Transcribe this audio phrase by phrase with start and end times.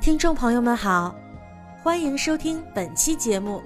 [0.00, 1.14] 听众朋友们好，
[1.82, 3.62] 欢迎收听本期节目。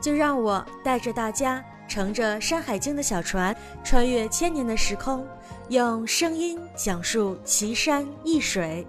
[0.00, 5.26] 就让我带着大家乘着《山海经》的小船，穿越千年的时空，
[5.68, 8.86] 用声音讲述奇山异水。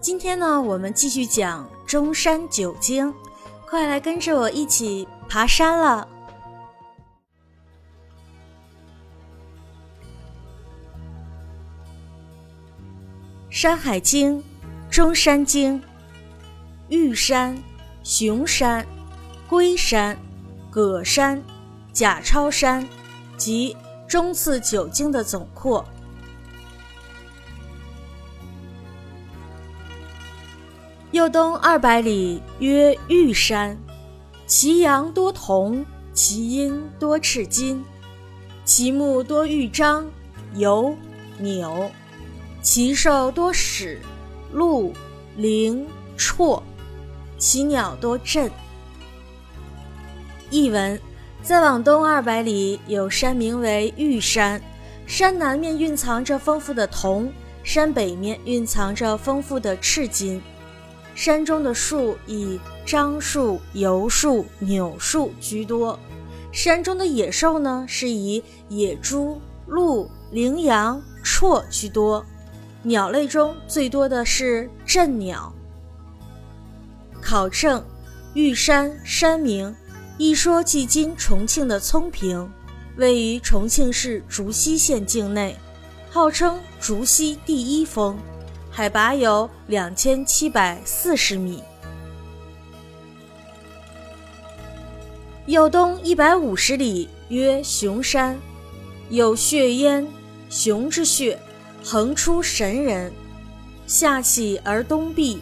[0.00, 3.12] 今天呢，我们继续讲中山九经，
[3.68, 6.06] 快来跟着我一起爬山了。
[13.58, 14.38] 《山海经》
[14.96, 15.78] 中山经，
[16.88, 17.62] 玉山、
[18.02, 18.86] 熊山、
[19.46, 20.16] 龟山、
[20.70, 21.42] 葛山、
[21.92, 22.88] 甲超山
[23.36, 23.76] 及
[24.08, 25.84] 中次九经的总括。
[31.10, 33.78] 右东二百里曰玉山，
[34.46, 37.84] 其阳多铜，其阴多赤金，
[38.64, 40.06] 其木多玉章、
[40.54, 40.96] 油、
[41.36, 41.90] 纽。
[42.62, 43.98] 其兽多豕、
[44.52, 44.92] 鹿、
[45.36, 45.86] 羚、
[46.16, 46.62] 绰，
[47.38, 48.50] 其鸟多振。
[50.50, 50.98] 译文：
[51.42, 54.60] 再往东二百里有山名为玉山，
[55.06, 60.40] 山南面蕴藏着丰富的铜，山北面蕴藏着丰富的赤金。
[61.14, 65.98] 山中的树以樟树、油树、柳树居多。
[66.52, 72.24] 山中的野兽呢，是以野猪、鹿、羚羊、绰居多。
[72.86, 75.52] 鸟类中最多的是鸩鸟。
[77.20, 77.84] 考证：
[78.34, 79.74] 玉山山名，
[80.18, 82.48] 一说即今重庆的葱坪，
[82.96, 85.56] 位于重庆市竹溪县境内，
[86.08, 88.16] 号称竹溪第一峰，
[88.70, 91.64] 海拔有两千七百四十米。
[95.46, 98.38] 右东一百五十里曰熊山，
[99.10, 100.06] 有血焉，
[100.48, 101.36] 熊之血。
[101.88, 103.12] 横出神人，
[103.86, 105.38] 下起而东壁，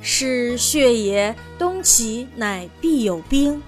[0.00, 1.34] 是血也。
[1.58, 3.60] 东起乃必有冰。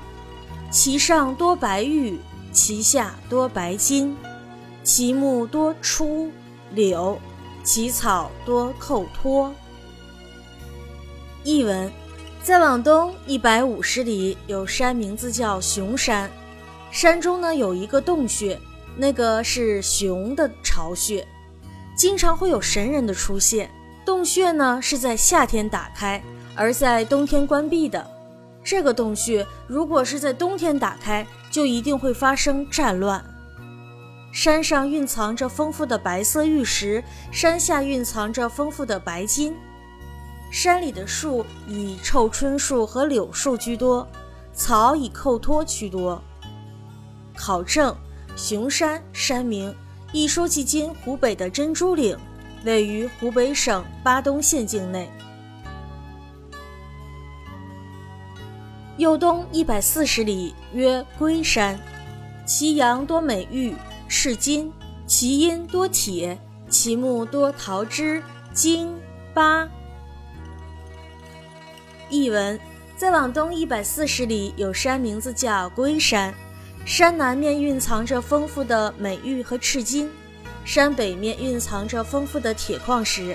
[0.70, 2.20] 其上多白玉，
[2.53, 4.16] 其下多白金。
[4.84, 6.30] 其木多出
[6.70, 7.19] 柳，
[7.64, 9.53] 其草多扣脱。
[11.42, 11.91] 译文：
[12.44, 16.30] 再往东一百五十里，有山名字叫熊山，
[16.92, 18.56] 山中呢有一个洞穴，
[18.97, 21.26] 那个是熊的巢穴。
[21.94, 23.71] 经常会有神人的出现，
[24.05, 26.22] 洞穴呢是在夏天打开，
[26.55, 28.05] 而在冬天关闭的。
[28.65, 33.25] 这个洞穴如果是在冬天打开，就一定会发生战乱。
[34.33, 39.54] 山上蕴藏着丰富的白色玉石，山下蕴藏着丰富的白金。
[40.50, 44.09] 山里的树以臭椿树和柳树居多，
[44.53, 46.21] 草以扣脱居多。
[47.37, 47.97] 考证：
[48.34, 49.75] 熊山山名。
[50.14, 52.16] 一说迄今湖北的珍珠岭，
[52.64, 55.10] 位于湖北省巴东县境内。
[58.97, 61.76] 右东一百四十里曰龟山，
[62.47, 63.74] 其阳多美玉、
[64.06, 64.72] 赤金，
[65.04, 66.38] 其阴多铁，
[66.69, 68.22] 其木多桃枝、
[68.53, 68.94] 荆、
[69.34, 69.69] 巴。
[72.08, 72.56] 译文：
[72.97, 76.32] 再往东一百四十里有山，名字叫龟山。
[76.84, 80.11] 山南面蕴藏着丰富的美玉和赤金，
[80.67, 83.34] 山北面蕴藏着丰富的铁矿石。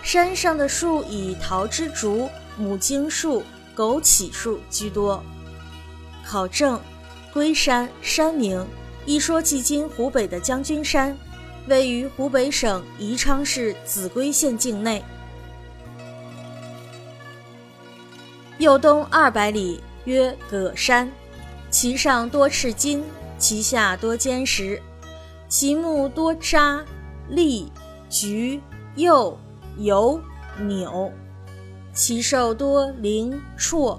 [0.00, 3.42] 山上的树以桃枝竹、母荆树、
[3.74, 5.20] 枸杞树居多。
[6.24, 6.80] 考证：
[7.32, 8.64] 龟山山名，
[9.06, 11.16] 一说距今湖北的将军山，
[11.66, 15.02] 位于湖北省宜昌市秭归县境内。
[18.58, 21.10] 右东二百里曰葛山。
[21.74, 23.02] 其上多赤金，
[23.36, 24.80] 其下多坚石，
[25.48, 26.84] 其木多渣、
[27.28, 27.68] 栗、
[28.08, 28.60] 橘、
[28.94, 29.36] 柚、
[29.78, 30.20] 油、
[30.56, 31.10] 纽，
[31.92, 33.98] 其兽多灵、绰，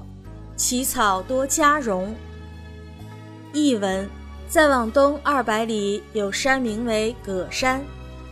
[0.55, 2.15] 其草多加绒。
[3.51, 4.09] 译文：
[4.47, 7.83] 再往东二百里有山名为葛山，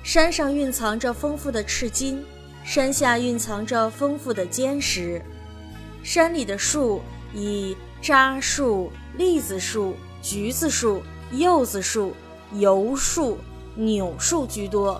[0.04, 2.24] 山上蕴藏着丰富的赤金，
[2.64, 5.22] 山下蕴藏着丰富的坚石，
[6.02, 7.02] 山里的树
[7.34, 8.92] 以楂树。
[9.16, 11.04] 栗子树、橘子树、
[11.34, 12.16] 柚子树、
[12.54, 13.38] 油树、
[13.76, 15.00] 柳树居多。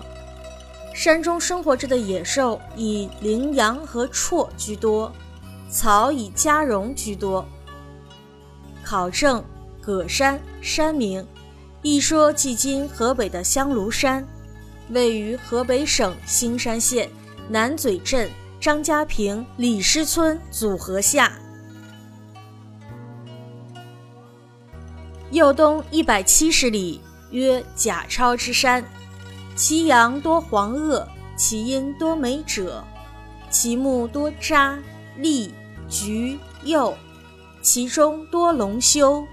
[0.94, 5.12] 山中生活着的野兽以羚羊和绰居多，
[5.68, 7.44] 草以加绒居多。
[8.84, 9.44] 考证：
[9.82, 11.26] 葛山山名，
[11.82, 14.24] 一说距今河北的香炉山，
[14.90, 17.10] 位于河北省兴山县
[17.48, 18.30] 南嘴镇
[18.60, 21.32] 张家坪李师村组合下。
[25.34, 27.00] 右东一百七十里，
[27.32, 28.84] 曰贾超之山，
[29.56, 31.04] 其阳多黄垩，
[31.34, 32.70] 其阴多美赭，
[33.50, 34.78] 其木多渣、
[35.18, 35.52] 栗、
[35.88, 36.94] 橘、柚，
[37.60, 39.24] 其中多龙修。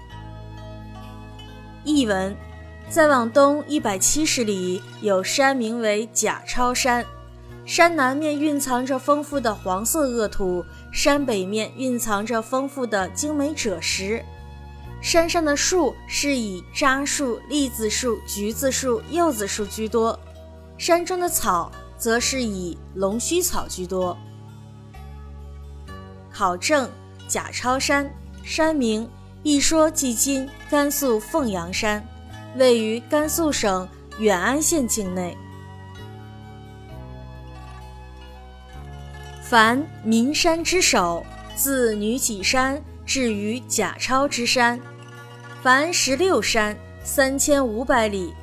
[1.84, 2.34] 译文：
[2.88, 7.06] 再往东一百七十里，有山名为贾超山。
[7.64, 14.24] 山南面蕴藏着丰富的黄色恶土，山北面蕴藏着丰富的精美赭石。
[15.02, 20.18] 山上的树是以樟树、栗子树、橘子树、柚子树居多，
[20.78, 24.16] 山中的草则是以龙须草居多。
[26.30, 26.88] 考证：
[27.26, 28.08] 贾超山，
[28.44, 29.10] 山名，
[29.42, 32.06] 一说即今甘肃凤阳山，
[32.56, 33.86] 位于甘肃省
[34.20, 35.36] 远安县境内。
[39.42, 41.26] 凡名山之首，
[41.56, 44.80] 自女挤山至于贾超之山，
[45.62, 48.34] 凡十六山，三千五百里，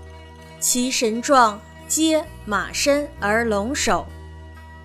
[0.61, 4.07] 其神状皆马身而龙首。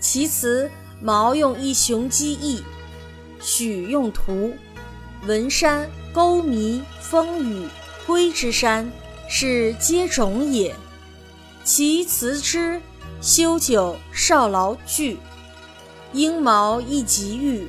[0.01, 0.69] 其词
[1.01, 2.61] 毛用一雄鸡翼，
[3.41, 4.53] 许用图。
[5.29, 7.69] 文山沟迷风雨
[8.05, 8.91] 归之山，
[9.29, 10.75] 是皆种也。
[11.63, 12.83] 其辞之
[13.21, 15.19] 修久少劳具。
[16.13, 17.69] 鹰毛一极玉，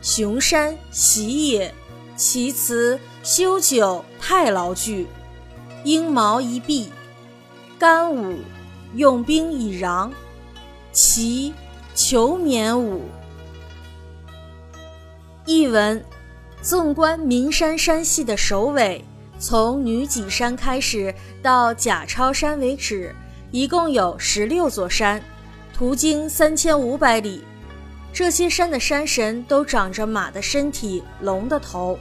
[0.00, 1.74] 雄山喜也。
[2.16, 5.06] 其辞修久太牢具，
[5.82, 6.92] 鹰毛一臂。
[7.78, 8.38] 干武
[8.96, 10.10] 用兵以攘，
[10.92, 11.54] 其
[11.94, 13.00] 求免武。
[15.46, 16.04] 译文：
[16.60, 19.02] 纵观岷山山系的首尾，
[19.38, 23.16] 从女挤山开始到贾超山为止，
[23.50, 25.22] 一共有十六座山，
[25.72, 27.42] 途经三千五百里。
[28.12, 31.98] 这些山的山神都长着马的身体、龙的头。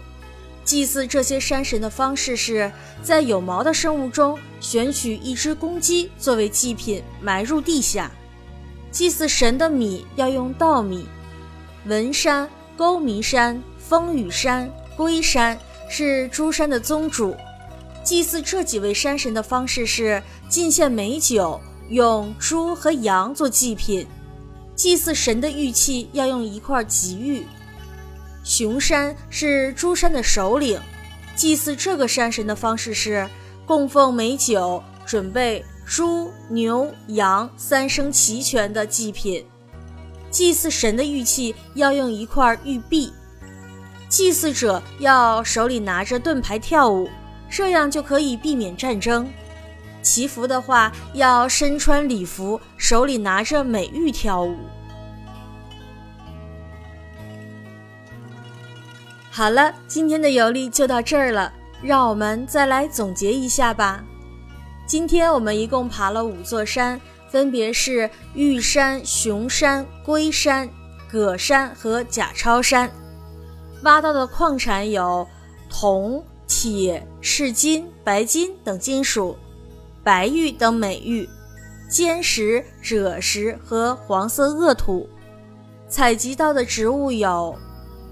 [0.63, 2.71] 祭祀这些山神的方式是
[3.01, 8.10] 在有毛的生物中选取一只公鸡作为祭品，埋入地下。
[8.92, 11.06] 祭祀神的米要用稻米。
[11.86, 15.57] 文山、沟弥山、风雨山、龟山
[15.89, 17.36] 是诸山的宗主。
[18.04, 24.07] 祭祀这几位山神的方式是进献美酒，用猪和羊做祭品。
[24.75, 27.45] 祭祀神的玉器要用一块吉玉。
[28.44, 30.80] 雄山是诸山的首领，
[31.34, 33.28] 祭祀这个山神的方式是
[33.66, 39.45] 供奉美酒，准备猪、牛、羊三生齐全的祭品。
[40.30, 43.13] 祭祀神的玉器要用一块玉璧。
[44.10, 47.10] 祭祀者要手里拿着盾牌跳舞，
[47.50, 49.28] 这样就可以避免战争。
[50.01, 54.57] 祈福的话，要身穿礼服，手里拿着美玉跳舞。
[59.36, 61.52] 好了，今天的游历就到这儿了，
[61.82, 64.04] 让我们再来总结一下吧。
[64.86, 67.02] 今天我们一共爬了五座山，
[67.32, 70.70] 分别是玉山、熊山、龟山、
[71.12, 72.88] 葛山和贾超山。
[73.82, 75.28] 挖到的矿产有
[75.68, 79.36] 铜、铁、赤金、白金等金属。
[80.04, 81.28] 白玉等美玉，
[81.90, 85.10] 尖石、赭石和黄色恶土。
[85.90, 87.58] 采集到的植物有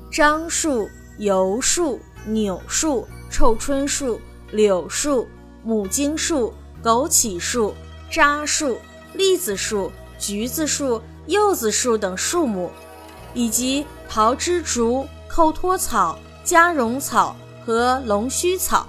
[0.09, 0.89] 樟树、
[1.21, 4.19] 油树、柳树、臭椿树、
[4.49, 5.27] 柳树、
[5.63, 6.51] 母荆树、
[6.83, 7.75] 枸杞树、
[8.11, 8.79] 楂树、
[9.13, 12.71] 栗子树、橘子树、柚子树等树木，
[13.35, 18.87] 以及桃枝竹、扣托草、夹绒草和龙须草。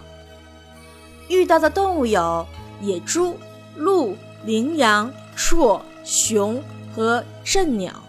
[1.29, 2.47] 遇到的动物有。
[2.81, 3.37] 野猪、
[3.77, 6.61] 鹿、羚羊、绰、熊
[6.97, 8.01] 和镇鸟。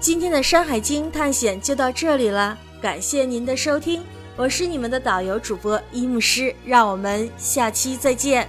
[0.00, 4.02] 今天的《山海经》探险就到这里了，感谢您的收听，
[4.34, 8.48] 我是你们的导游主播一木师，让我们下期再见。